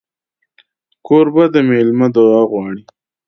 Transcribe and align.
کوربه 1.05 1.43
د 1.53 1.55
مېلمه 1.69 2.07
دعا 2.15 2.41
غواړي. 2.51 2.83